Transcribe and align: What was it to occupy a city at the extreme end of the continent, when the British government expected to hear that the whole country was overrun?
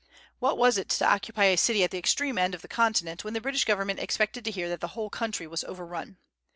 What 0.39 0.57
was 0.57 0.79
it 0.79 0.89
to 0.89 1.07
occupy 1.07 1.43
a 1.43 1.55
city 1.57 1.83
at 1.83 1.91
the 1.91 1.97
extreme 1.99 2.39
end 2.39 2.55
of 2.55 2.63
the 2.63 2.67
continent, 2.67 3.23
when 3.23 3.35
the 3.35 3.39
British 3.39 3.65
government 3.65 3.99
expected 3.99 4.43
to 4.45 4.49
hear 4.49 4.67
that 4.67 4.81
the 4.81 4.97
whole 4.97 5.11
country 5.11 5.45
was 5.45 5.63
overrun? 5.63 6.17